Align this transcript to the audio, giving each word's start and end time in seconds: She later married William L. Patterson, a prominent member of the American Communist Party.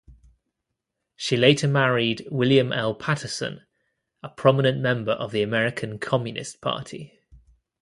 She 1.15 1.37
later 1.37 1.67
married 1.67 2.27
William 2.31 2.73
L. 2.73 2.95
Patterson, 2.95 3.61
a 4.23 4.29
prominent 4.29 4.79
member 4.79 5.11
of 5.11 5.31
the 5.31 5.43
American 5.43 5.99
Communist 5.99 6.59
Party. 6.59 7.19